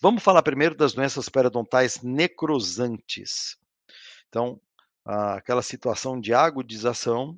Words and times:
Vamos 0.00 0.22
falar 0.22 0.44
primeiro 0.44 0.76
das 0.76 0.92
doenças 0.92 1.28
periodontais 1.28 2.02
necrosantes. 2.02 3.56
Então, 4.28 4.60
aquela 5.04 5.60
situação 5.60 6.20
de 6.20 6.32
agudização, 6.32 7.36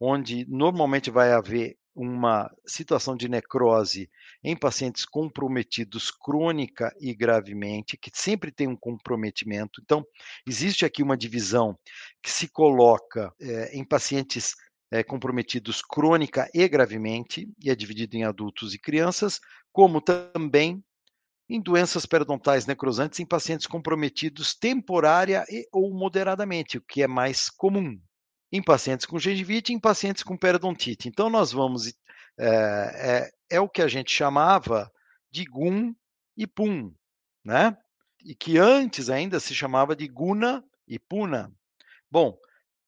onde 0.00 0.44
normalmente 0.48 1.08
vai 1.08 1.32
haver 1.32 1.78
uma 1.94 2.50
situação 2.66 3.16
de 3.16 3.28
necrose 3.28 4.10
em 4.42 4.56
pacientes 4.56 5.04
comprometidos 5.04 6.10
crônica 6.10 6.92
e 7.00 7.14
gravemente, 7.14 7.96
que 7.96 8.10
sempre 8.12 8.50
tem 8.50 8.66
um 8.66 8.76
comprometimento. 8.76 9.80
Então, 9.80 10.04
existe 10.44 10.84
aqui 10.84 11.04
uma 11.04 11.16
divisão 11.16 11.78
que 12.20 12.30
se 12.30 12.48
coloca 12.48 13.32
é, 13.40 13.76
em 13.76 13.84
pacientes 13.84 14.56
é, 14.90 15.04
comprometidos 15.04 15.80
crônica 15.80 16.50
e 16.52 16.66
gravemente, 16.68 17.48
e 17.62 17.70
é 17.70 17.74
dividido 17.76 18.16
em 18.16 18.24
adultos 18.24 18.74
e 18.74 18.78
crianças, 18.78 19.38
como 19.72 20.00
também 20.00 20.82
em 21.50 21.60
doenças 21.60 22.06
periodontais 22.06 22.64
necrosantes 22.64 23.18
em 23.18 23.26
pacientes 23.26 23.66
comprometidos 23.66 24.54
temporária 24.54 25.44
e, 25.50 25.68
ou 25.72 25.92
moderadamente, 25.92 26.78
o 26.78 26.80
que 26.80 27.02
é 27.02 27.08
mais 27.08 27.50
comum 27.50 28.00
em 28.52 28.62
pacientes 28.62 29.04
com 29.04 29.18
gengivite 29.18 29.72
e 29.72 29.74
em 29.74 29.80
pacientes 29.80 30.22
com 30.22 30.36
periodontite. 30.36 31.08
Então, 31.08 31.28
nós 31.28 31.50
vamos. 31.50 31.92
É, 32.38 33.30
é, 33.50 33.56
é 33.56 33.60
o 33.60 33.68
que 33.68 33.82
a 33.82 33.88
gente 33.88 34.12
chamava 34.12 34.90
de 35.28 35.44
GUM 35.44 35.92
e 36.36 36.46
PUM, 36.46 36.94
né? 37.44 37.76
E 38.24 38.32
que 38.34 38.56
antes 38.56 39.10
ainda 39.10 39.40
se 39.40 39.52
chamava 39.52 39.96
de 39.96 40.06
GUNA 40.06 40.64
e 40.86 41.00
PUNA. 41.00 41.52
Bom, 42.08 42.38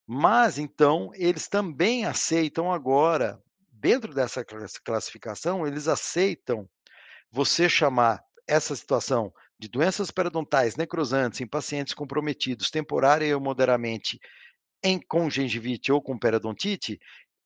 mas 0.07 0.57
então 0.57 1.11
eles 1.15 1.49
também 1.49 2.05
aceitam 2.05 2.73
agora, 2.73 3.43
dentro 3.73 4.15
dessa 4.15 4.45
classificação, 4.85 5.67
eles 5.67 5.89
aceitam 5.89 6.69
você 7.31 7.69
chamar 7.69 8.23
essa 8.47 8.75
situação 8.75 9.33
de 9.59 9.69
doenças 9.69 10.11
periodontais 10.11 10.77
necrosantes 10.77 11.41
em 11.41 11.47
pacientes 11.47 11.95
comprometidos 11.95 12.71
temporária 12.71 13.35
ou 13.35 13.41
moderadamente 13.41 14.19
em, 14.83 15.01
com 15.01 15.31
gengivite 15.31 15.93
ou 15.93 16.03
com 16.03 16.19
periodontite, 16.19 16.99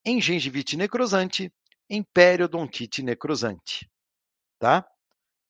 em 0.04 0.20
gengivite 0.20 0.76
necrosante, 0.76 1.52
em 1.90 2.02
periodontite 2.02 3.02
necrosante. 3.02 3.90
Tá? 4.58 4.86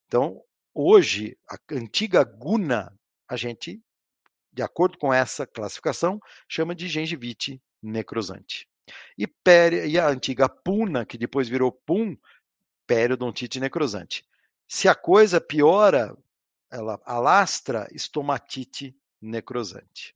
Então, 0.06 0.42
hoje, 0.74 1.38
a 1.48 1.56
antiga 1.70 2.24
guna, 2.24 2.92
a 3.28 3.36
gente, 3.36 3.80
de 4.52 4.62
acordo 4.62 4.98
com 4.98 5.12
essa 5.14 5.46
classificação, 5.46 6.18
chama 6.48 6.74
de 6.74 6.88
gengivite 6.88 7.62
necrosante. 7.82 8.68
E, 9.16 9.26
peri, 9.26 9.88
e 9.88 9.98
a 9.98 10.08
antiga 10.08 10.48
puna, 10.48 11.06
que 11.06 11.18
depois 11.18 11.48
virou 11.48 11.70
pum, 11.70 12.16
periodontite 12.86 13.60
necrosante. 13.60 14.24
Se 14.68 14.88
a 14.88 14.94
coisa 14.94 15.40
piora, 15.40 16.16
ela 16.70 17.00
alastra 17.04 17.86
estomatite 17.92 18.94
necrosante. 19.20 20.14